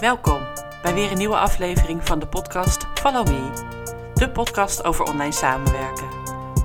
[0.00, 0.46] Welkom
[0.82, 6.08] bij weer een nieuwe aflevering van de podcast Follow Me, de podcast over online samenwerken.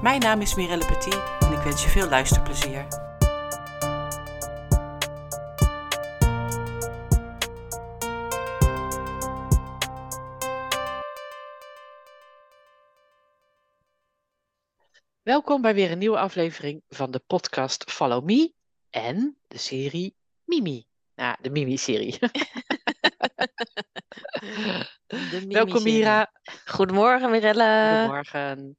[0.02, 2.88] Mijn naam is Mirelle Petit en ik wens je veel luisterplezier.
[15.21, 18.54] Welkom bij weer een nieuwe aflevering van de podcast Follow Me
[18.89, 20.86] en de serie Mimi.
[21.16, 22.20] Ja, de Mimi-serie.
[25.48, 26.31] Welkom Mira.
[26.66, 27.98] Goedemorgen Mirelle.
[27.99, 28.77] Goedemorgen.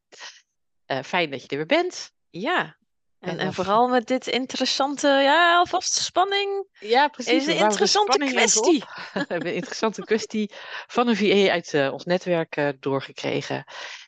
[0.87, 2.13] Uh, fijn dat je er weer bent.
[2.31, 2.77] Ja.
[3.19, 6.67] En, en, vooral met dit interessante, ja, alvast spanning.
[6.79, 7.33] Ja, precies.
[7.33, 8.85] Is een interessante kwestie.
[9.13, 10.51] We hebben een interessante kwestie
[10.87, 13.65] van een VA uit uh, ons netwerk uh, doorgekregen.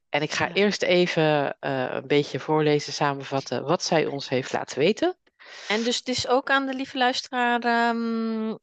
[0.09, 0.55] En ik ga ja.
[0.55, 5.17] eerst even een beetje voorlezen, samenvatten wat zij ons heeft laten weten.
[5.69, 8.59] En dus het is ook aan de lieve luisteraar um,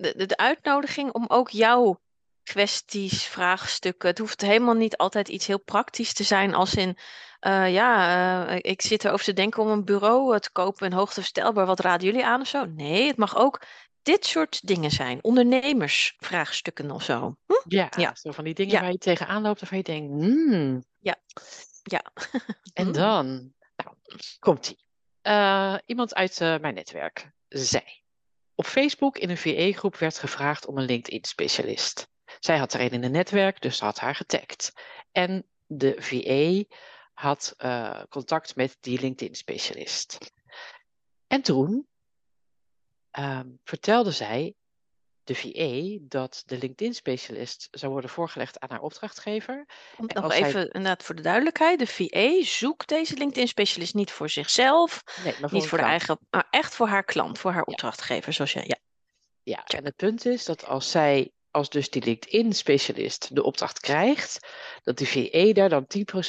[0.00, 2.00] de, de, uitnodiging om ook jouw
[2.42, 4.08] kwesties, vraagstukken.
[4.08, 6.96] Het hoeft helemaal niet altijd iets heel praktisch te zijn, als in.
[7.46, 11.66] Uh, ja, uh, ik zit erover te denken om een bureau te kopen en hoogteverstelbaar.
[11.66, 12.64] Wat raden jullie aan of zo?
[12.64, 13.62] Nee, het mag ook
[14.02, 15.24] dit soort dingen zijn.
[15.24, 17.36] Ondernemersvraagstukken of zo.
[17.46, 17.54] Hm?
[17.68, 18.80] Ja, ja, zo van die dingen ja.
[18.80, 20.84] waar je tegenaan loopt of waar je denkt, hmm.
[20.98, 21.16] Ja,
[21.82, 22.02] ja.
[22.72, 23.26] en dan,
[23.76, 23.96] nou,
[24.38, 24.86] komt-ie.
[25.22, 27.84] Uh, iemand uit mijn netwerk zei.
[28.58, 32.08] Op Facebook in een VE-groep werd gevraagd om een LinkedIn-specialist.
[32.38, 34.72] Zij had er een in een netwerk, dus had haar getagd.
[35.12, 36.66] En de VE
[37.12, 40.32] had uh, contact met die LinkedIn-specialist.
[41.26, 41.88] En toen
[43.18, 44.54] uh, vertelde zij
[45.28, 49.66] de VE dat de LinkedIn-specialist zou worden voorgelegd aan haar opdrachtgever.
[49.96, 50.64] Om nog even hij...
[50.64, 55.58] inderdaad voor de duidelijkheid: de VE zoekt deze LinkedIn-specialist niet voor zichzelf, nee, maar voor
[55.58, 58.64] niet voor de eigen, maar echt voor haar klant, voor haar opdrachtgever, zoals jij.
[58.66, 58.76] Ja.
[59.42, 64.48] ja, en het punt is dat als zij, als dus die LinkedIn-specialist de opdracht krijgt,
[64.82, 65.86] dat de VE daar dan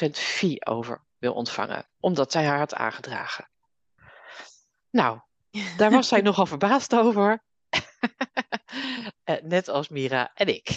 [0.08, 3.50] 10% fee over wil ontvangen, omdat zij haar had aangedragen.
[4.90, 5.20] Nou,
[5.78, 7.48] daar was zij nogal verbaasd over.
[9.24, 10.70] Eh, net als Mira en ik.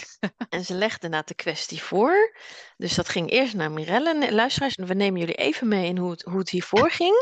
[0.49, 2.35] en ze legde na de kwestie voor.
[2.77, 4.33] Dus dat ging eerst naar Mirelle.
[4.33, 7.15] Luisteraars, we nemen jullie even mee in hoe het, hoe het hiervoor ging.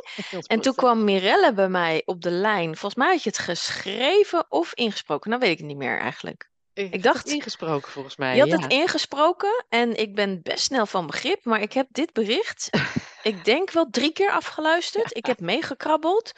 [0.48, 2.78] en toen kwam Mirelle bij mij op de lijn.
[2.78, 5.30] Volgens mij had je het geschreven of ingesproken.
[5.30, 6.50] Nou weet ik het niet meer eigenlijk.
[6.74, 8.36] Ik, ik dacht ingesproken volgens mij.
[8.36, 8.60] Je had ja.
[8.60, 12.70] het ingesproken en ik ben best snel van begrip, maar ik heb dit bericht,
[13.24, 15.18] ik denk wel drie keer afgeluisterd.
[15.18, 16.32] Ik heb meegekrabbeld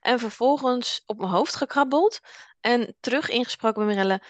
[0.00, 2.20] en vervolgens op mijn hoofd gekrabbeld
[2.60, 4.22] en terug ingesproken met Mirelle.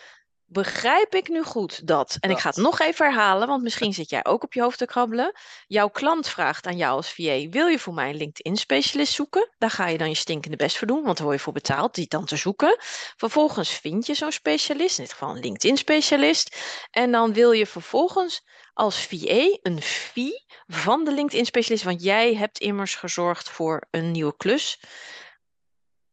[0.52, 2.30] Begrijp ik nu goed dat, en dat.
[2.30, 4.86] ik ga het nog even herhalen, want misschien zit jij ook op je hoofd te
[4.86, 5.32] krabbelen.
[5.66, 9.48] Jouw klant vraagt aan jou als VA: wil je voor mij een LinkedIn-specialist zoeken?
[9.58, 11.94] Daar ga je dan je stinkende best voor doen, want daar word je voor betaald,
[11.94, 12.76] die dan te zoeken.
[13.16, 16.56] Vervolgens vind je zo'n specialist, in dit geval een LinkedIn-specialist.
[16.90, 18.42] En dan wil je vervolgens
[18.74, 24.36] als VA een fee van de LinkedIn-specialist, want jij hebt immers gezorgd voor een nieuwe
[24.36, 24.80] klus.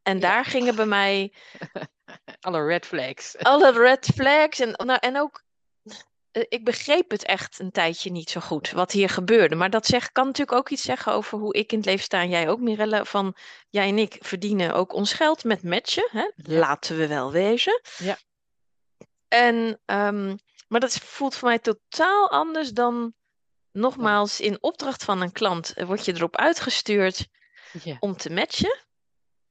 [0.08, 0.44] En daar ja.
[0.44, 1.34] gingen bij mij.
[2.40, 3.38] Alle red flags.
[3.54, 4.60] Alle red flags.
[4.60, 5.46] En, nou, en ook.
[6.32, 9.56] Ik begreep het echt een tijdje niet zo goed wat hier gebeurde.
[9.56, 12.22] Maar dat zeg, kan natuurlijk ook iets zeggen over hoe ik in het leven sta.
[12.22, 13.06] En jij ook, Mirelle.
[13.06, 13.36] Van
[13.70, 16.08] jij en ik verdienen ook ons geld met matchen.
[16.12, 16.20] Hè?
[16.20, 16.32] Ja.
[16.36, 17.82] Laten we wel wezen.
[17.98, 18.18] Ja.
[19.28, 23.14] En, um, maar dat voelt voor mij totaal anders dan.
[23.72, 27.28] Nogmaals, in opdracht van een klant word je erop uitgestuurd
[27.84, 27.98] ja.
[28.00, 28.87] om te matchen.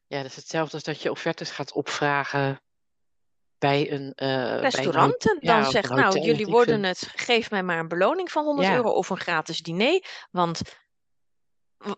[0.06, 2.60] Ja, dat is hetzelfde als dat je offertes gaat opvragen
[3.58, 5.18] bij een uh, restaurant.
[5.18, 8.68] Bij een, dan zegt, nou, jullie worden het, geef mij maar een beloning van 100
[8.68, 8.74] ja.
[8.74, 10.04] euro of een gratis diner.
[10.30, 10.60] Want,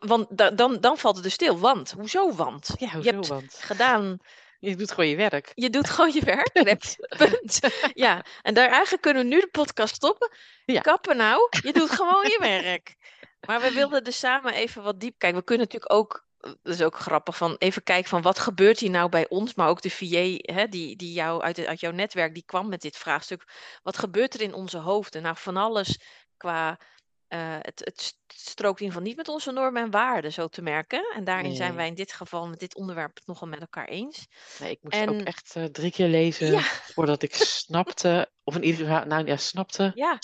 [0.00, 1.58] want da, dan, dan valt het dus stil.
[1.58, 2.74] Want, hoezo want?
[2.78, 3.58] Ja, hoezo je hebt want?
[3.60, 4.18] gedaan.
[4.60, 5.52] Je doet gewoon je werk.
[5.54, 6.52] Je doet gewoon je werk.
[7.18, 7.60] Punt.
[7.94, 10.30] Ja, en daar eigenlijk kunnen we nu de podcast stoppen.
[10.64, 10.80] Ja.
[10.80, 12.97] Kappen nou, je doet gewoon je werk.
[13.47, 15.38] Maar we wilden dus samen even wat diep kijken.
[15.38, 18.91] We kunnen natuurlijk ook dat is ook grappig, van even kijken van wat gebeurt hier
[18.91, 22.34] nou bij ons, maar ook de VA hè, die, die jou uit, uit jouw netwerk,
[22.34, 23.45] die kwam met dit vraagstuk.
[23.83, 25.22] Wat gebeurt er in onze hoofden?
[25.22, 26.01] Nou, van alles
[26.36, 26.78] qua,
[27.28, 30.62] uh, het, het strookt in ieder geval niet met onze normen en waarden, zo te
[30.62, 31.12] merken.
[31.15, 31.57] En daarin Nee.
[31.57, 34.27] zijn wij in dit geval met dit onderwerp het nogal met elkaar eens.
[34.60, 36.60] Nee, ik moest En- ook echt eh, drie keer lezen Ja.
[36.95, 39.92] voordat ik snapte, of in ieder geval, nou ja, snapte.
[39.95, 40.18] Ja,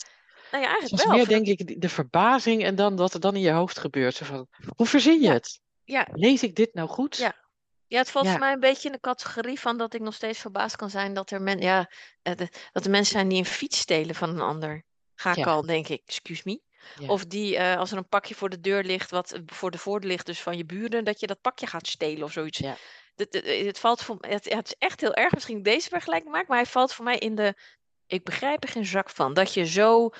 [0.50, 1.16] nou ja, Het eigenlijk was wel.
[1.16, 4.14] meer, denk ik, de- de verbazing en dan wat er dan in je hoofd gebeurt.
[4.14, 4.46] Zo van,
[4.76, 5.32] hoe verzin je Ja.
[5.32, 5.60] het?
[5.84, 7.16] Ja, Lees ik dit nou goed?
[7.16, 7.42] Ja.
[7.86, 8.30] Ja, het valt Ja.
[8.30, 11.14] voor mij een beetje in de categorie van dat ik nog steeds verbaasd kan zijn
[11.14, 11.90] dat er, men, ja,
[12.22, 14.84] eh, de- dat er mensen zijn die een fiets stelen van een ander.
[15.14, 15.44] Ga ik Ja.
[15.44, 16.60] al, denk ik, excuse me.
[17.00, 17.06] Ja.
[17.08, 19.78] Of die, eh, als er een pakje voor de deur ligt, wat eh, voor de
[19.78, 22.58] voordeur ligt, dus van je buren, dat je dat pakje gaat stelen of zoiets.
[22.58, 22.76] Ja.
[23.14, 26.56] het, valt voor, het, het is echt heel erg misschien ik deze vergelijking maak, maar
[26.58, 27.54] hij valt voor mij in de,
[28.06, 30.10] ik begrijp er geen zak van, dat je zo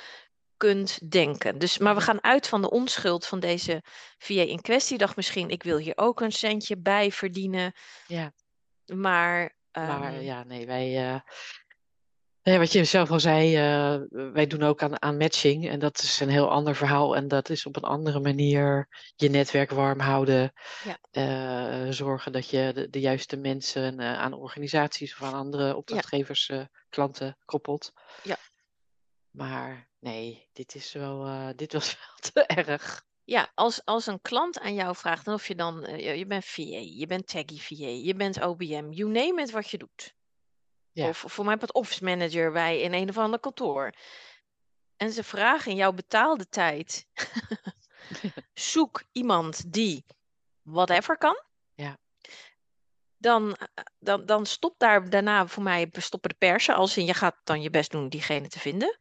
[0.64, 1.58] kunt denken.
[1.58, 2.08] Dus, maar we Mhm.
[2.08, 3.82] gaan uit van de onschuld van deze
[4.18, 4.98] VA in kwestie.
[4.98, 7.72] Dacht misschien, ik wil hier ook een centje bij verdienen.
[8.06, 8.32] Ja.
[8.86, 11.22] Maar, Maar ehm, ja, nee, wij.
[12.42, 14.00] nee, wat je zelf al zei, eh,
[14.32, 15.68] wij doen ook aan, aan matching.
[15.68, 17.16] En dat is een heel ander verhaal.
[17.16, 20.52] En dat is op een andere manier je netwerk warm houden.
[20.84, 20.98] Ja.
[21.10, 26.50] eh, zorgen dat je de, de juiste mensen aan organisaties of aan andere opdrachtgevers,
[26.88, 27.92] klanten koppelt.
[28.22, 28.36] Ja.
[29.34, 33.04] Maar nee, dit is wel, eh, dit was wel te erg.
[33.24, 36.62] ja, als, als een klant aan jou vraagt, of je dan, eh, je- bent VA,
[36.78, 40.14] je bent Taggy VA, je bent OBM, you name it wat je doet.
[40.92, 41.08] Ja.
[41.08, 43.92] Of voor mij wat office manager bij in een of ander kantoor.
[44.96, 47.06] En ze vragen in jouw betaalde tijd,
[48.72, 50.04] zoek iemand die
[50.62, 51.42] whatever kan.
[51.74, 51.98] Ja.
[53.16, 53.56] Dan,
[53.98, 56.74] dan, dan stopt daar daarna voor mij stoppen de persen.
[56.74, 58.98] Als in je gaat dan je best doen diegene te vinden.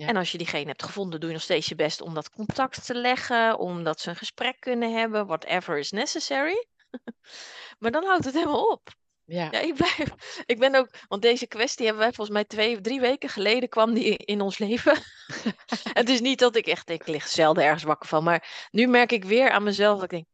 [0.00, 0.06] Ja.
[0.06, 2.86] En als je diegene hebt gevonden, doe je nog steeds je best om dat contact
[2.86, 3.58] te leggen.
[3.58, 5.26] Omdat ze een gesprek kunnen hebben.
[5.26, 6.66] Whatever is necessary.
[7.78, 8.88] maar dan houdt het helemaal op.
[9.24, 12.80] Ja, Ja, ik, blijf, ik ben ook, want deze kwestie hebben wij volgens mij twee,
[12.80, 15.02] drie weken geleden kwam die in ons leven.
[16.00, 19.12] het is niet dat ik echt, ik lig zelden ergens wakker van, maar nu merk
[19.12, 20.26] ik weer aan mezelf dat ik denk,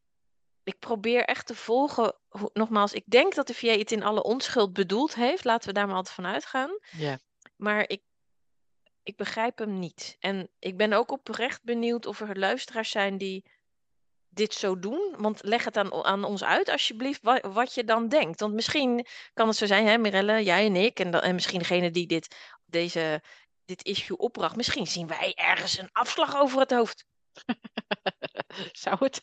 [0.63, 2.17] ik probeer echt te volgen.
[2.29, 5.75] Hoe, nogmaals, ik denk dat de VA het in alle onschuld bedoeld heeft, laten we
[5.75, 6.79] daar maar altijd van uitgaan.
[6.91, 7.19] ja,
[7.57, 8.03] Maar ik,
[9.07, 10.17] ik begrijp hem niet.
[10.21, 13.45] En ik ben ook oprecht benieuwd of er luisteraars zijn die
[14.29, 15.15] dit zo doen.
[15.19, 18.41] Want leg het aan, aan ons uit, alsjeblieft, wat, wat je dan denkt.
[18.41, 21.59] Want misschien kan het zo zijn, hè, Mirelle, jij en ik, en, dan, en misschien
[21.59, 23.23] degene die dit, deze,
[23.65, 24.57] dit issue opbracht.
[24.57, 27.05] Misschien zien wij ergens een afslag over het hoofd.
[28.85, 29.23] zou het?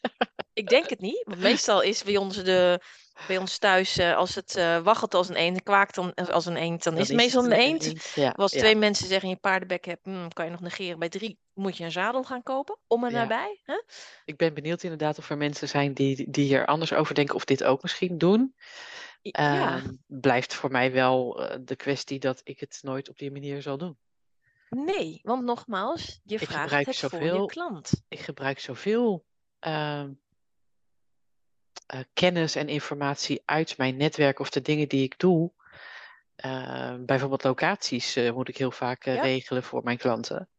[0.54, 2.82] Ik denk het niet, want meestal is bij ons, de,
[3.28, 6.56] bij ons thuis, eh, als het eh waggelt als een eend, kwaakt dan, als een
[6.56, 8.12] eend, dan, is het meestal een eend.
[8.16, 8.60] Ja, Als ja.
[8.60, 11.00] twee mensen zeggen je paardenbek hebt, hmm, kan je nog negeren.
[11.00, 13.18] Bij drie moet je een zadel gaan kopen, om en Ja.
[13.20, 13.60] nabij.
[13.64, 13.82] Hè?
[14.26, 17.46] Ik ben benieuwd inderdaad of er mensen zijn die, die er anders over denken of
[17.46, 18.56] dit ook misschien doen.
[19.22, 23.62] Ehm, blijft voor mij wel eh, de kwestie dat ik het nooit op die manier
[23.62, 23.98] zal doen.
[24.70, 27.92] nee, want nogmaals, je Ik vraagt het voor je zoveel- klant.
[28.08, 29.26] Ik gebruik zoveel
[31.86, 35.52] eh, kennis en informatie uit mijn netwerk of de dingen die ik doe.
[36.36, 39.22] Ehm, bijvoorbeeld locaties eh, moet ik heel vaak eh, Ja.
[39.22, 40.50] regelen voor mijn klanten.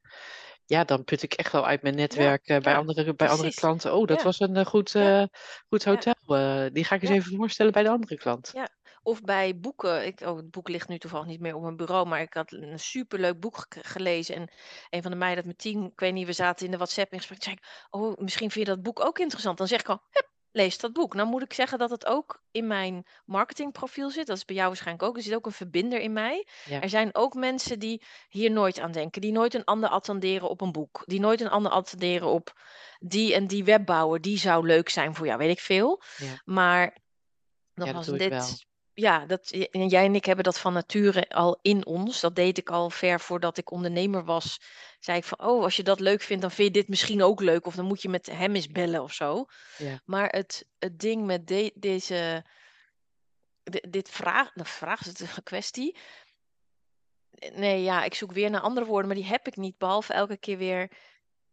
[0.67, 3.94] Ja, dan put ik echt wel uit mijn netwerk bij, andere, bij andere klanten.
[3.94, 4.25] Oh, dat Ja.
[4.25, 4.94] was een goed,
[5.69, 6.15] goed hotel.
[6.73, 8.50] die ga ik eens even voorstellen bij de andere klant.
[8.55, 8.69] Ja.
[9.03, 10.06] Of bij boeken.
[10.06, 12.53] Ik, oh, het boek ligt nu toevallig niet meer op mijn bureau, maar ik had
[12.53, 14.35] een superleuk boek ge- gelezen.
[14.35, 14.49] En
[14.91, 17.12] een van de meiden uit mijn team, ik weet niet, we zaten in de WhatsApp
[17.12, 17.43] in gesprek.
[17.43, 19.59] Zei ik, oh, misschien vind je dat boek ook interessant.
[19.59, 21.15] Dan zeg ik al, hup, lees dat boek.
[21.15, 24.27] Nou moet ik zeggen dat het ook in mijn marketingprofiel zit.
[24.27, 25.17] Dat is bij jou waarschijnlijk ook.
[25.17, 26.47] Er zit ook een verbinder in mij.
[26.65, 26.81] Ja.
[26.81, 29.21] Er zijn ook mensen die hier nooit aan denken.
[29.21, 31.03] Die nooit een ander attenderen op een boek.
[31.06, 32.61] Die nooit een ander attenderen op
[32.99, 34.21] die en die webbouwer.
[34.21, 36.03] Die zou leuk zijn voor jou, weet ik veel.
[36.17, 36.41] Ja.
[36.45, 36.97] Maar
[37.75, 38.67] doe ik dit.
[38.94, 42.20] Ja, dat, jij en ik hebben dat van nature al in ons.
[42.20, 44.61] Dat deed ik al ver voordat ik ondernemer was.
[45.00, 47.41] Zei ik van, oh, als je dat leuk vindt, dan vind je dit misschien ook
[47.41, 47.67] leuk.
[47.67, 49.44] Of dan moet je met hem eens bellen of zo.
[49.79, 50.00] Ja.
[50.05, 52.44] Maar het, het ding met de- deze,
[53.62, 55.97] di- dit vraag, de vraag is het een kwestie.
[57.52, 59.78] Nee, ja, ik zoek weer naar andere woorden, maar die heb ik niet.
[59.78, 60.90] Behalve elke keer weer,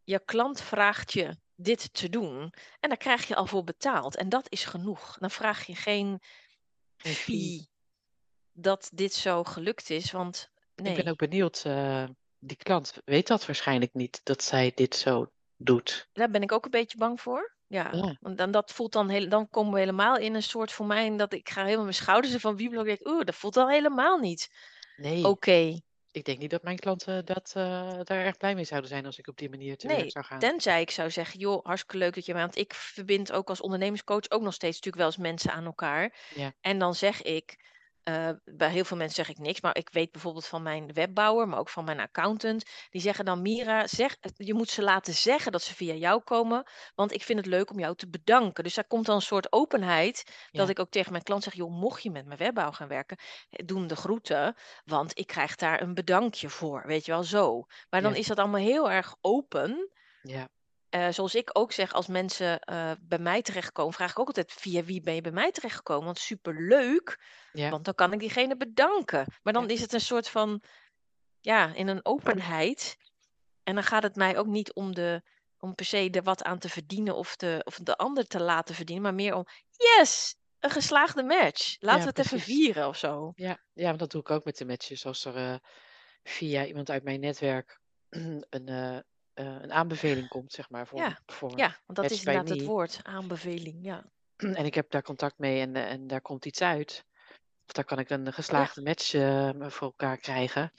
[0.04, 2.54] je klant vraagt je dit te doen.
[2.80, 4.16] En daar krijg je al voor betaald.
[4.16, 5.18] En dat is genoeg.
[5.20, 6.22] Dan vraag je geen
[8.53, 10.12] Dat dit zo gelukt is.
[10.12, 12.03] Want Ik nee, ben ook benieuwd, eh,
[12.39, 16.10] die klant weet dat waarschijnlijk niet, dat zij dit zo doet.
[16.13, 17.55] daar ben ik ook een beetje bang voor.
[17.67, 18.17] Ja, Ja.
[18.22, 21.17] want dan, dat voelt dan heel, dan komen we helemaal in een soort voor mij
[21.17, 22.88] dat ik ga helemaal mijn schouders ervan wiebelen.
[22.88, 24.50] Ik denk, oeh, dat voelt al helemaal niet
[24.96, 25.79] Nee, oké.
[26.12, 29.18] Ik denk niet dat mijn klanten dat, eh, daar erg blij mee zouden zijn als
[29.18, 30.39] ik op die manier te werk Nee, zou gaan.
[30.39, 32.41] tenzij ik zou zeggen, joh, hartstikke leuk dat je mij...
[32.41, 36.15] Want ik verbind ook als ondernemerscoach ook nog steeds natuurlijk wel eens mensen aan elkaar.
[36.36, 36.53] Ja.
[36.62, 37.58] En dan zeg ik,
[38.03, 41.48] eh, bij heel veel mensen zeg ik niks, maar ik weet bijvoorbeeld van mijn webbouwer,
[41.48, 45.51] maar ook van mijn accountant, die zeggen dan, Mira, zeg, je moet ze laten zeggen
[45.51, 48.63] dat ze via jou komen, want ik vind het leuk om jou te bedanken.
[48.63, 51.72] Dus daar komt dan een soort openheid, dat ik ook tegen mijn klant zeg, joh,
[51.72, 53.17] mocht je met mijn webbouw gaan werken,
[53.50, 57.65] eh, doe de groeten, want ik krijg daar een bedankje voor, weet je wel, zo.
[57.89, 58.17] Maar dan Ja.
[58.17, 59.91] is dat allemaal heel erg open.
[60.22, 60.50] Ja,
[60.92, 64.52] Eh, zoals ik ook zeg, als mensen eh, bij mij terechtkomen, vraag ik ook altijd
[64.52, 66.06] via wie ben je bij mij terechtgekomen?
[66.06, 69.34] Want superleuk, ja, want dan kan ik diegene bedanken.
[69.44, 69.70] Maar dan Ja.
[69.70, 70.64] is het een soort van,
[71.40, 72.98] ja, in een openheid.
[73.64, 75.22] En dan gaat het mij ook niet om, de,
[75.58, 78.76] om per se er wat aan te verdienen of de, of de ander te laten
[78.76, 81.76] verdienen, maar meer om, yes, een geslaagde match.
[81.80, 83.32] Laten Ja, we het even vieren of zo.
[83.36, 85.06] Ja, ja, want dat doe ik ook met de matches.
[85.06, 85.56] Als er eh,
[86.24, 87.80] via iemand uit mijn netwerk
[88.50, 89.04] een,
[89.46, 93.00] een aanbeveling komt, zeg maar, voor, Ja, voor Ja, want dat is inderdaad het woord,
[93.04, 93.78] aanbeveling.
[93.86, 94.04] Ja,
[94.60, 97.06] En ik heb daar contact mee en, eh, en daar komt iets uit.
[97.66, 100.74] Of daar kan ik een geslaagde match eh, voor elkaar krijgen.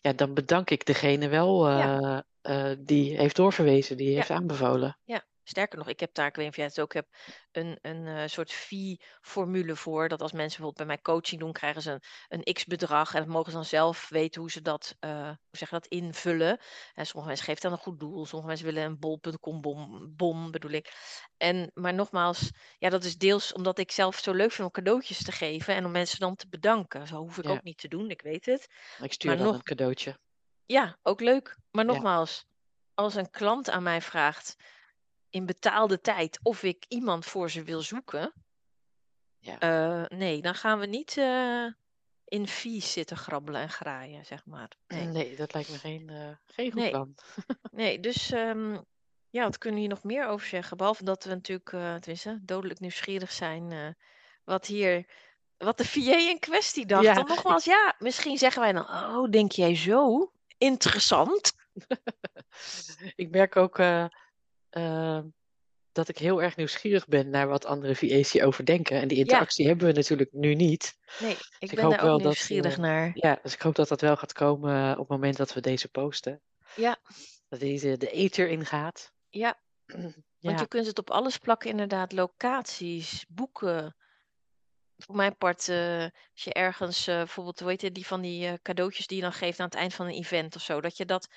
[0.00, 2.22] Ja, dan bedank ik degene wel Ja.
[2.42, 4.98] eh, eh, die heeft doorverwezen, die heeft aanbevolen.
[5.04, 5.24] ja.
[5.44, 7.16] Sterker nog, ik heb daar, ik weet niet of jij het ook hebt,
[7.52, 10.08] een, een eh, soort fee-formule voor.
[10.08, 12.00] Dat als mensen bijvoorbeeld bij mij coaching doen, krijgen ze een,
[12.44, 13.14] een x-bedrag.
[13.14, 16.60] En dat mogen ze dan zelf weten hoe ze dat, eh, hoe zeg dat invullen.
[16.94, 18.26] En sommige mensen geven dan een goed doel.
[18.26, 20.92] Sommige mensen willen een bol.com bom, bom, bedoel ik.
[21.36, 25.22] En, maar nogmaals, ja, dat is deels omdat ik zelf zo leuk vind om cadeautjes
[25.24, 25.74] te geven.
[25.74, 27.06] En om mensen dan te bedanken.
[27.06, 27.50] Zo hoef ik Ja.
[27.50, 28.66] ook niet te doen, ik weet het.
[29.02, 30.18] Ik stuur Maar dan nog- een cadeautje.
[30.66, 31.56] Ja, ook leuk.
[31.70, 31.92] Maar Ja.
[31.92, 32.44] nogmaals,
[32.94, 34.56] als een klant aan mij vraagt
[35.32, 38.32] in betaalde tijd of ik iemand voor ze wil zoeken,
[39.38, 39.58] Ja.
[39.58, 41.66] eh, nee, dan gaan we niet eh,
[42.24, 44.70] in fees zitten grabbelen en graaien, zeg maar.
[44.86, 46.90] Nee, Nee, dat lijkt me geen, eh, geen goed Nee.
[46.90, 47.14] plan.
[47.72, 48.78] nee dus ehm,
[49.30, 50.76] ja, wat kunnen we hier nog meer over zeggen?
[50.76, 51.68] Behalve dat we natuurlijk,
[52.00, 53.96] tenminste, dodelijk nieuwsgierig zijn
[54.44, 55.06] wat hier,
[55.56, 57.02] wat de VA in kwestie dacht.
[57.04, 60.32] Ja, Dan nogmaals, ja, misschien zeggen wij dan, oh, denk jij zo?
[60.58, 61.52] Interessant.
[63.14, 63.78] Ik merk ook
[64.72, 65.24] eh, eh,
[65.92, 69.00] dat ik heel erg nieuwsgierig ben naar wat andere VA's hierover denken.
[69.00, 70.96] En die interactie hebben we natuurlijk nu niet.
[71.20, 73.10] Nee, ik ik ben hoop daar wel ook dat, nieuwsgierig eh, naar.
[73.14, 75.88] Ja, dus ik hoop dat dat wel gaat komen op het moment dat we deze
[75.88, 76.40] posten.
[76.76, 76.98] Ja.
[77.48, 79.12] Dat deze de ether ingaat.
[79.28, 79.60] Ja,
[80.40, 82.12] want je kunt het op alles plakken, inderdaad.
[82.12, 83.96] Locaties, boeken.
[84.96, 86.02] Voor mijn part, eh,
[86.32, 89.32] als je ergens eh, bijvoorbeeld, heet het, die van die eh, cadeautjes die je dan
[89.32, 91.28] geeft aan het eind van een event of zo, dat je dat,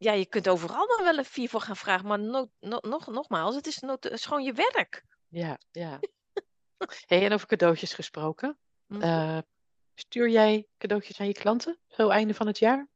[0.00, 3.06] ja, je kunt overal dan wel een fee voor gaan vragen, maar no- no- nog,
[3.06, 5.04] nogmaals, het is, het is gewoon je werk.
[5.28, 5.98] ja, ja.
[7.06, 8.58] Hey, en over cadeautjes gesproken.
[8.86, 9.02] Mhm.
[9.02, 9.38] Eh,
[9.94, 11.78] stuur jij cadeautjes aan je klanten?
[11.86, 12.88] Zo einde van het jaar?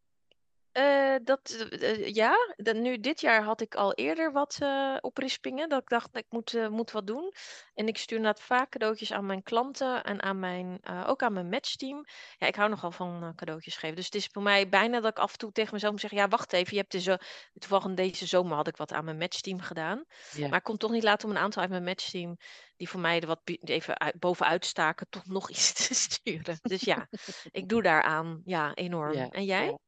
[0.75, 5.69] Eh, dat, eh, ja, dat, nu dit jaar had ik al eerder wat eh, oprispingen.
[5.69, 7.33] Dat ik dacht, ik moet, eh, moet wat doen.
[7.75, 11.33] En ik stuur inderdaad vaak cadeautjes aan mijn klanten en aan mijn, eh, ook aan
[11.33, 12.05] mijn matchteam.
[12.39, 13.97] Ja, ik hou nogal van eh, cadeautjes geven.
[13.97, 16.19] Dus het is voor mij bijna dat ik af en toe tegen mezelf moet zeggen,
[16.19, 16.77] ja, wacht even.
[16.77, 17.17] Je hebt zo,
[17.59, 20.05] toevallig deze zomer had ik wat aan mijn matchteam gedaan.
[20.31, 20.49] Ja.
[20.49, 22.37] Maar ik kon toch niet laten om een aantal uit mijn matchteam,
[22.77, 26.59] die voor mij er wat bi- even uit, bovenuit staken, toch nog iets te sturen.
[26.63, 27.09] Dus ja,
[27.51, 28.43] ik doe daaraan.
[28.45, 29.13] Ja, enorm.
[29.13, 29.65] Ja, En jij?
[29.67, 29.79] ja.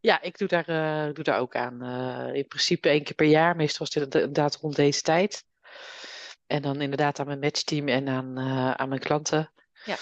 [0.00, 1.82] Ja, ik doe daar, eh, doe daar ook aan.
[1.82, 3.56] Eh, in principe één keer per jaar.
[3.56, 5.44] Meestal is het inderdaad rond deze tijd.
[6.46, 9.52] En dan inderdaad aan mijn matchteam en aan, eh, aan mijn klanten.
[9.84, 9.96] Ja.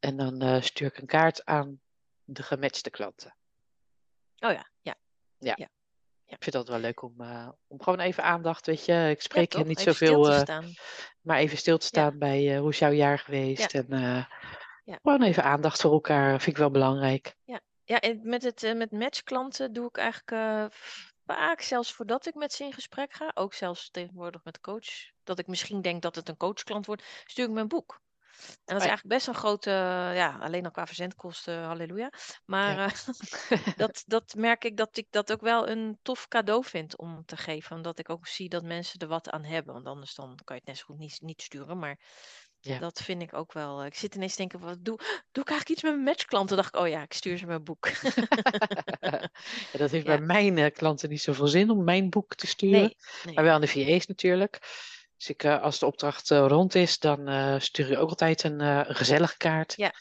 [0.00, 1.80] En dan stuur ik een kaart aan
[2.24, 3.36] de gematchte klanten.
[4.38, 4.96] Oh ja, ja.
[6.26, 7.14] Ik vind dat wel leuk om,
[7.66, 9.08] om gewoon even aandacht, weet je.
[9.10, 10.64] Ik spreek ja, niet Even stil zoveel,
[11.20, 13.74] maar even stil te staan bij hoe is jouw jaar geweest.
[13.74, 13.86] En
[14.84, 14.98] Ja.
[15.02, 17.34] gewoon even aandacht voor elkaar vind ik wel belangrijk.
[17.44, 17.60] Ja,
[17.96, 20.78] en met, het, eh, met matchklanten doe ik eigenlijk eh,
[21.26, 24.86] vaak, zelfs voordat ik met ze in gesprek ga, ook zelfs tegenwoordig met coach,
[25.24, 28.00] dat ik misschien denk dat het een coachklant wordt, stuur ik mijn boek.
[28.38, 28.88] En dat is ja.
[28.88, 29.70] eigenlijk best een grote,
[30.14, 32.12] ja, alleen al qua verzendkosten, halleluja.
[32.44, 32.86] Maar Ja.
[33.48, 37.24] eh, dat, dat merk ik dat ik dat ook wel een tof cadeau vind om
[37.24, 37.76] te geven.
[37.76, 39.74] Omdat ik ook zie dat mensen er wat aan hebben.
[39.74, 41.78] Want anders dan kan je het net zo goed niet, niet sturen.
[41.78, 41.98] Maar
[42.60, 42.78] Ja.
[42.78, 43.84] dat vind ik ook wel.
[43.84, 44.96] Ik zit ineens te denken, wat doe,
[45.32, 46.56] doe ik eigenlijk iets met mijn matchklanten?
[46.56, 47.88] dacht ik, oh ja, ik stuur ze mijn boek.
[49.72, 50.16] Ja, dat heeft Ja.
[50.16, 52.80] bij mijn eh, klanten niet zoveel zin om mijn boek te sturen.
[52.80, 53.34] Nee, nee.
[53.34, 54.58] Maar wel aan de VA's natuurlijk.
[55.16, 58.42] Dus ik, eh, als de opdracht eh, rond is, dan eh, stuur ik ook altijd
[58.42, 59.74] een, eh, een gezellige kaart.
[59.76, 59.92] Ja.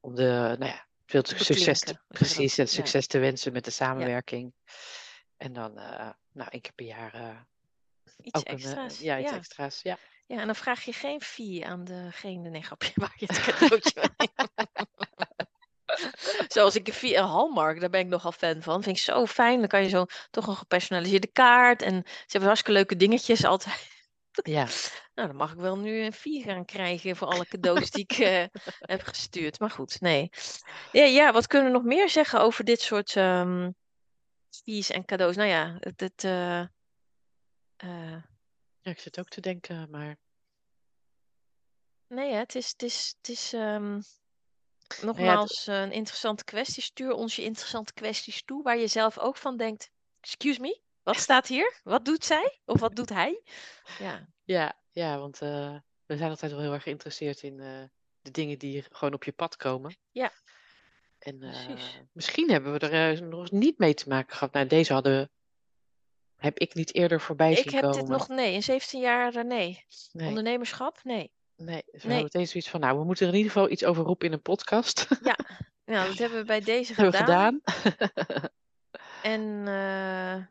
[0.00, 3.64] Om de, nou ja, veel Te succes, te, je precies, het succes te wensen met
[3.64, 4.52] de samenwerking.
[5.36, 7.36] En dan, eh, nou, één keer per jaar eh,
[8.20, 8.98] Iets ook een, eh, extra's.
[8.98, 9.36] ja, iets ja.
[9.36, 9.82] extra's.
[9.82, 9.98] Ja.
[10.28, 14.10] Ja, en dan vraag je geen fee aan degene, nee, grapje, waar je het cadeautje
[16.54, 18.82] Zoals ik een fee, een Hallmark, daar ben ik nogal fan van.
[18.82, 19.58] Vind ik zo fijn.
[19.58, 21.82] Dan kan je zo toch een gepersonaliseerde kaart.
[21.82, 23.88] En ze hebben hartstikke leuke dingetjes altijd.
[24.30, 24.66] ja.
[25.14, 28.18] Nou, dan mag ik wel nu een fee gaan krijgen voor alle cadeaus die ik
[28.18, 28.44] eh,
[28.78, 29.58] heb gestuurd.
[29.58, 30.30] Maar goed, nee.
[30.92, 33.70] Ja, ja, wat kunnen we nog meer zeggen over dit soort ehm
[34.64, 35.36] fees en cadeaus?
[35.36, 36.60] Nou ja, het, het eh,
[37.76, 38.22] eh,
[38.88, 40.18] ja, ik zit ook te denken, maar
[42.06, 44.02] Nee, hè, het is, het is, het is ehm, Nou
[44.88, 46.82] ja, nogmaals eh, een interessante kwestie.
[46.82, 49.90] Stuur ons je interessante kwesties toe waar je zelf ook van denkt.
[50.20, 51.80] Excuse me, wat staat hier?
[51.82, 52.58] Wat doet zij?
[52.64, 53.42] Of wat doet hij?
[53.98, 55.76] Ja, ja, ja, want eh,
[56.06, 57.82] we zijn altijd wel heel erg geïnteresseerd in eh,
[58.20, 59.96] de dingen die gewoon op je pad komen.
[60.10, 60.32] Ja,
[61.18, 61.38] En
[62.12, 64.52] misschien hebben we er nog eens niet mee te maken gehad.
[64.52, 65.30] Nou, deze hadden,
[66.38, 68.10] heb ik niet eerder voorbij Ik zien heb dit komen.
[68.10, 69.84] nog, nee, in 17 jaar, eh, nee.
[70.12, 70.28] Nee.
[70.28, 71.30] Ondernemerschap, nee.
[71.56, 72.16] Nee, dus we Nee.
[72.16, 74.32] hadden meteen zoiets van, nou, we moeten er in ieder geval iets over roepen in
[74.32, 75.06] een podcast.
[75.22, 77.60] Ja, nou, dat hebben we bij deze hebben we gedaan.
[77.64, 78.50] gedaan.
[79.22, 80.44] En eh,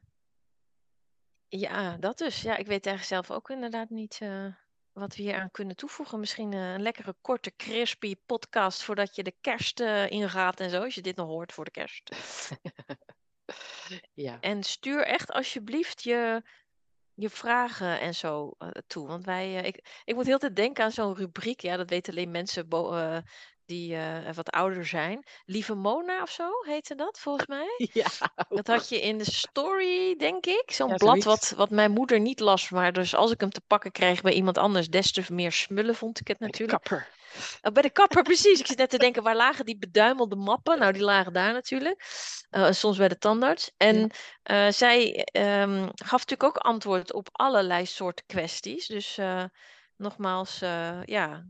[1.59, 2.41] ja, dat dus.
[2.41, 4.45] Ja, ik weet eigenlijk zelf ook inderdaad niet eh,
[4.91, 6.19] wat we hier aan kunnen toevoegen.
[6.19, 10.83] Misschien eh, een lekkere, korte, crispy podcast voordat je de kerst eh, ingaat en zo.
[10.83, 12.09] Als je dit nog hoort voor de kerst.
[14.13, 16.41] Ja, En stuur echt alsjeblieft je,
[17.13, 19.07] je vragen en zo eh, toe.
[19.07, 21.61] Want wij, eh, ik, ik moet heel tijd denken aan zo'n rubriek.
[21.61, 23.17] Ja, dat weten alleen mensen eh,
[23.65, 23.97] die
[24.33, 25.27] wat ouder zijn.
[25.45, 27.67] Lieve Mona of zo heette dat volgens mij.
[27.93, 28.07] ja.
[28.49, 30.71] Dat had je in de story, denk ik.
[30.71, 32.69] Zo'n Ja, blad wat, wat mijn moeder niet las.
[32.69, 35.95] Maar dus als ik hem te pakken kreeg bij iemand anders, des te meer smullen
[35.95, 36.83] vond ik het natuurlijk.
[36.83, 37.07] kapper.
[37.61, 38.59] Oh, bij de kapper, precies.
[38.59, 40.79] Ik zit net te denken, waar lagen die beduimelde mappen?
[40.79, 42.03] Nou, die lagen daar natuurlijk.
[42.49, 43.71] Eh, soms bij de tandarts.
[43.77, 44.11] En
[44.43, 48.87] eh, zij ehm, gaf natuurlijk ook antwoord op allerlei soorten kwesties.
[48.87, 49.43] Dus eh,
[49.97, 50.59] nogmaals,
[51.05, 51.45] ja.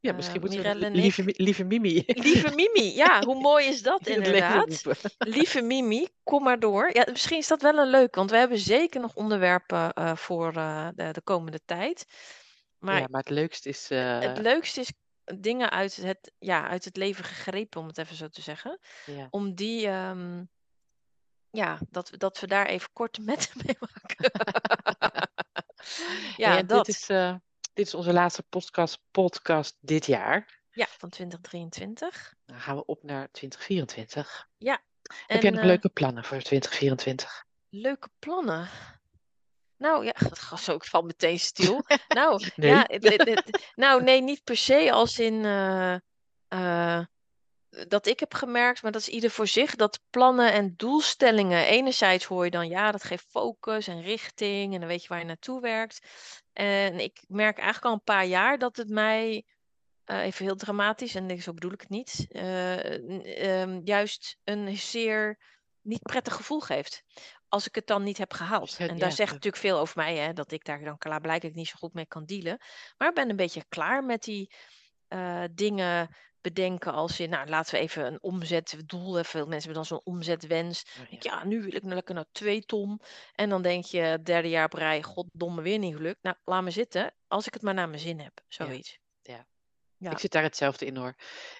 [0.00, 3.66] Ja, misschien moeten we Mirelle li- en lieve, lieve Mimi Lieve Mimi, ja, hoe mooi
[3.66, 4.82] is dat inderdaad?
[5.18, 6.90] Lieve Mimi, kom maar door.
[6.92, 11.08] Ja, misschien is dat wel een leuk, want we hebben zeker nog onderwerpen voor de,
[11.12, 12.04] de komende tijd.
[12.78, 13.88] Maar Ja, maar het leukste is...
[13.88, 14.92] het leukste is
[15.34, 18.78] dingen uit het, ja, uit het leven gegrepen, om het even zo te zeggen.
[19.06, 19.26] ja.
[19.30, 20.44] Om die, ehm,
[21.50, 24.30] ja, dat, we- dat we daar even korte metten mee maken.
[26.44, 26.86] ja, en dat.
[26.86, 27.34] Dit is, eh,
[27.74, 30.64] dit is onze laatste podcast, podcast dit jaar.
[30.70, 32.34] Ja, van 2023.
[32.46, 34.48] Dan gaan we op naar 2024.
[34.58, 34.82] Ja.
[35.26, 37.44] Heb jij nog eh, leuke plannen voor 2024?
[37.68, 38.68] leuke plannen?
[39.78, 41.84] Nou ja, het gas ook valt meteen stil.
[42.08, 42.70] Nou, Nee.
[42.70, 45.94] ja, het- het- het- nou nee, niet per se als in eh,
[46.48, 47.04] eh,
[47.88, 52.24] dat ik heb gemerkt, maar dat is ieder voor zich, dat plannen en doelstellingen, enerzijds
[52.24, 55.24] hoor je dan ja, dat geeft focus en richting en dan weet je waar je
[55.24, 55.98] naartoe werkt.
[56.52, 59.44] En ik merk eigenlijk al een paar jaar dat het mij,
[60.04, 65.38] eh, even heel dramatisch, en zo bedoel ik het niet, eh, ehm, juist een zeer
[65.82, 67.02] niet prettig gevoel geeft.
[67.48, 68.76] Als ik het dan niet heb gehaald.
[68.78, 71.74] En daar zegt natuurlijk veel over mij, hè, dat ik daar dan klaarblijkelijk niet zo
[71.78, 72.60] goed mee kan dealen.
[72.96, 74.54] Maar ik ben een beetje klaar met die
[75.08, 79.84] eh, dingen bedenken als in, nou laten we even een omzetdoel, veel mensen hebben dan
[79.84, 80.86] zo'n omzetwens.
[81.00, 81.44] Oh, ja.
[81.44, 83.00] nu wil ik nou lekker naar twee ton.
[83.34, 86.22] En dan denk je, derde jaar op rij, goddomme weer niet gelukt.
[86.22, 88.98] Nou, laat me zitten, als ik het maar naar mijn zin heb, zoiets.
[89.22, 89.46] ja.
[89.98, 90.10] Ja.
[90.10, 91.14] Ik zit daar hetzelfde in hoor.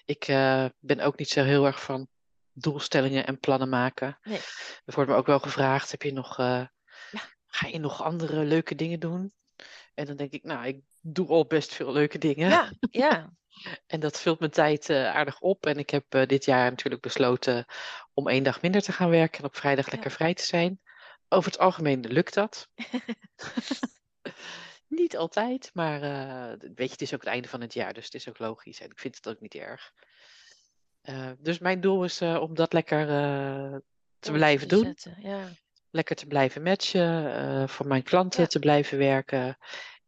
[0.05, 2.07] Ik eh, ben ook niet zo heel erg van
[2.59, 4.19] doelstellingen en plannen maken.
[4.23, 4.37] Nee.
[4.85, 6.65] Er wordt me ook wel gevraagd, heb je nog, eh,
[7.11, 7.21] Ja.
[7.47, 9.33] ga je nog andere leuke dingen doen?
[9.93, 12.49] En dan denk ik, nou, ik doe al best veel leuke dingen.
[12.49, 12.71] Ja,
[13.05, 13.29] ja,
[13.87, 15.65] En dat vult mijn tijd eh, aardig op.
[15.65, 17.65] En ik heb eh, dit jaar natuurlijk besloten
[18.13, 19.91] om één dag minder te gaan werken en op vrijdag Ja.
[19.91, 20.81] lekker vrij te zijn.
[21.29, 22.69] Over het algemeen lukt dat.
[24.87, 25.99] niet altijd, maar
[26.59, 28.79] weet je, het is ook het einde van het jaar, dus het is ook logisch.
[28.79, 29.93] En ik vind het ook niet erg.
[31.07, 33.75] Eh, dus mijn doel is eh, om dat lekker eh,
[34.19, 34.83] te blijven te doen.
[34.83, 35.49] zetten, Ja.
[35.89, 38.47] Lekker te blijven matchen, voor mijn klanten Ja.
[38.47, 39.57] te blijven werken.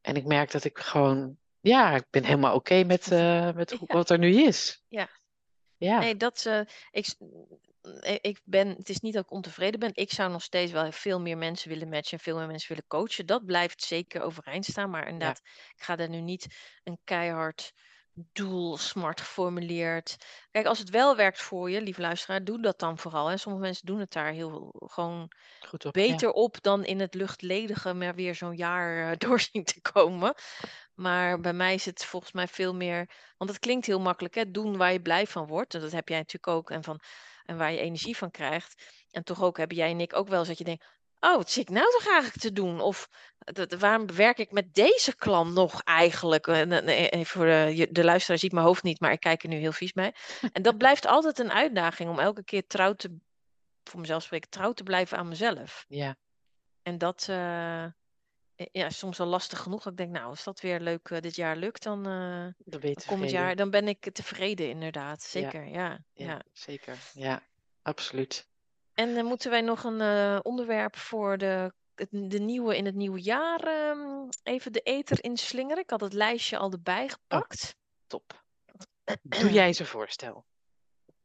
[0.02, 3.10] En ik merk dat ik gewoon, ja, ik ben helemaal oké met,
[3.56, 3.78] met Ja.
[3.86, 4.84] wat er nu is.
[4.88, 5.10] Ja.
[5.78, 6.00] Ja.
[6.00, 7.16] Nee, dat ik,
[8.22, 9.92] ik ben, het is niet dat ik ontevreden ben.
[9.94, 12.88] Ik zou nog steeds wel veel meer mensen willen matchen en veel meer mensen willen
[12.88, 13.26] coachen.
[13.26, 14.90] Dat blijft zeker overeind staan.
[14.90, 15.42] Maar inderdaad,
[15.76, 16.48] ik ga daar nu niet
[16.84, 17.74] een keihard
[18.34, 20.18] doel, smart geformuleerd.
[20.52, 23.28] Kijk, als het wel werkt voor je, lieve luisteraar, doe dat dan vooral.
[23.28, 23.38] Hè.
[23.38, 25.32] Sommige mensen doen het daar heel gewoon
[25.68, 25.96] Goed op.
[25.96, 26.02] ja.
[26.02, 30.34] beter op dan in het luchtledige maar weer zo'n jaar eh, door zien te komen.
[30.94, 34.52] Maar bij mij is het volgens mij veel meer, want het klinkt heel makkelijk, hè?
[34.52, 35.74] doen waar je blij van wordt.
[35.74, 36.70] En dat heb jij natuurlijk ook.
[36.70, 37.00] En, van,
[37.46, 38.84] en waar je energie van krijgt.
[39.12, 41.52] En toch ook hebben jij en ik ook wel eens dat je denkt, oh, wat
[41.52, 42.82] zit ik nou toch eigenlijk te doen?
[42.82, 46.48] Of dat, waarom werk ik met deze klant nog eigenlijk?
[46.48, 49.56] En, en- en voor de, luisteraar ziet mijn hoofd niet, maar ik kijk er nu
[49.58, 50.16] heel vies bij.
[50.52, 53.18] En dat blijft altijd een uitdaging om elke keer trouw te,
[53.84, 55.86] voor mezelf spreken, trouw te blijven aan mezelf.
[55.88, 56.18] Ja,
[56.82, 57.86] En dat eh,
[58.72, 59.88] ja, is soms wel lastig genoeg.
[59.88, 62.90] Ik denk, nou, als dat weer leuk eh, dit jaar lukt, dan, eh, dan ben
[62.90, 65.22] je komend jaar, dan ben ik tevreden inderdaad.
[65.22, 65.88] Zeker, ja.
[66.14, 66.98] ja, Ja, zeker.
[67.14, 67.44] Ja,
[67.82, 68.49] absoluut.
[69.00, 72.96] En dan moeten wij nog een eh, onderwerp voor de, het, de nieuwe in het
[72.96, 75.84] nieuwe jaar ehm, even de eter inslingeren.
[75.84, 77.76] Ik had het lijstje al erbij gepakt.
[78.08, 78.44] Top.
[79.22, 80.46] Doe jij eens een voorstel?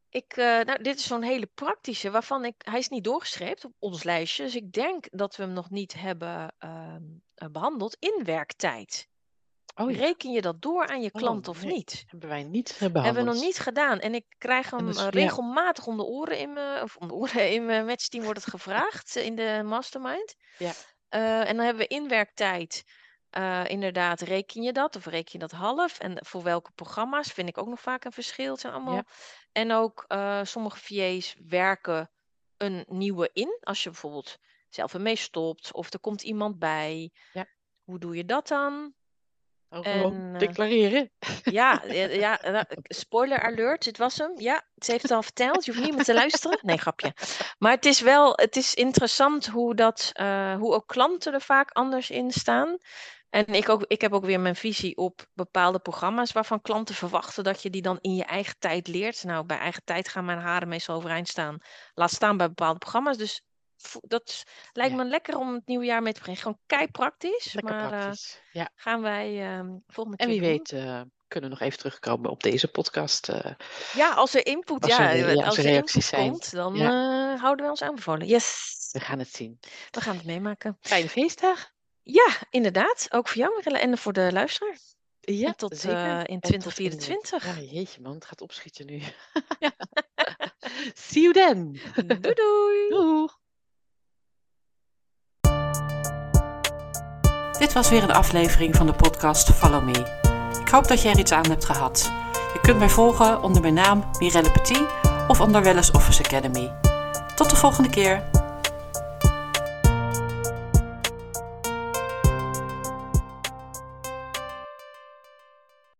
[0.09, 3.73] Ik, eh, nou, dit is zo'n hele praktische, waarvan ik, hij is niet doorgestreept op
[3.79, 7.97] ons lijstje, dus ik denk dat we hem nog niet hebben ehm, eh, behandeld.
[7.99, 9.07] Inwerktijd.
[9.75, 12.03] Oh ja, Reken je dat door aan je Oh, klant of niet?
[12.07, 13.05] hebben wij niet eh, behandeld.
[13.05, 13.99] Hebben we nog niet gedaan.
[13.99, 15.09] En ik krijg hem is- eh, ja.
[15.09, 18.49] regelmatig om de oren in mijn, of om de oren in mijn matchteam wordt het
[18.49, 20.35] gevraagd eh, in de mastermind.
[20.57, 20.71] Ja.
[21.09, 22.83] Eh, en dan hebben we inwerktijd.
[23.29, 25.99] eh, inderdaad, reken je dat of reken je dat half?
[25.99, 28.51] En voor welke programma's vind ik ook nog vaak een verschil.
[28.51, 28.93] Het zijn allemaal...
[28.95, 29.05] Ja.
[29.51, 30.05] En ook
[30.43, 32.11] sommige VA's werken
[32.57, 33.57] een nieuwe in.
[33.61, 34.37] Als je bijvoorbeeld
[34.69, 37.11] zelf ermee stopt of er komt iemand bij.
[37.33, 37.45] Ja.
[37.83, 38.93] Hoe doe je dat dan?
[39.75, 41.11] Oh, En, eh, declareren.
[41.43, 44.39] Ja, ja, nou, spoiler alert, dit was hem.
[44.39, 45.65] Ja, ze heeft het al verteld.
[45.65, 46.59] Je hoeft niet meer te luisteren.
[46.61, 47.13] Nee, grapje.
[47.57, 51.71] Maar het is wel, het is interessant hoe dat, eh, hoe ook klanten er vaak
[51.71, 52.77] anders in staan.
[53.29, 57.43] En ik, ook, ik heb ook weer mijn visie op bepaalde programma's waarvan klanten verwachten
[57.43, 59.23] dat je die dan in je eigen tijd leert.
[59.23, 61.57] Nou, bij eigen tijd gaan mijn haren meestal overeind staan.
[61.93, 63.17] Laat staan bij bepaalde programma's.
[63.17, 63.41] Dus
[64.01, 64.97] dat lijkt Ja.
[64.97, 66.43] me lekker om het nieuwe jaar mee te beginnen.
[66.43, 67.53] Gewoon kei praktisch.
[67.53, 68.41] Lekker maar eh, praktisch.
[68.51, 68.69] ja.
[68.75, 70.49] gaan wij ehm volgende En keer wie doen.
[70.57, 73.29] weet eh, kunnen we nog even terugkomen op deze podcast.
[73.29, 73.51] eh,
[73.93, 76.29] Ja, als er input, Als ja, er- als als er reacties zijn.
[76.29, 76.79] komt, dan
[77.39, 78.27] houden we ons aanbevolen.
[78.27, 79.59] Yes, we gaan het zien.
[79.91, 80.77] we gaan het meemaken.
[80.81, 81.73] Fijne feestdag.
[82.01, 83.07] Ja, inderdaad.
[83.09, 84.77] Ook voor jou, Marille, en voor de luisteraar.
[85.19, 87.45] Ja, en tot in En tot in, eh, 2024.
[87.45, 89.01] Ja, jeetje man, het gaat opschieten nu.
[90.93, 91.79] See you then.
[92.21, 92.89] Doei doei!
[92.89, 93.34] Doeg.
[97.59, 100.05] Dit was weer een aflevering van de podcast Follow Me.
[100.61, 102.11] Ik hoop dat je er iets aan hebt gehad.
[102.53, 104.83] Je kunt mij volgen onder mijn naam Mirelle Petit
[105.27, 106.71] of onder Wellness Office Academy.
[107.35, 108.23] Tot de volgende keer.